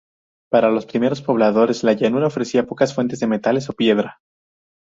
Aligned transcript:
Para 0.49 0.71
los 0.71 0.87
primeros 0.87 1.21
pobladores, 1.21 1.83
la 1.83 1.93
llanura 1.93 2.25
ofrecía 2.25 2.65
pocas 2.65 2.95
fuentes 2.95 3.19
de 3.19 3.27
metales 3.27 3.69
o 3.69 3.73
piedra. 3.73 4.19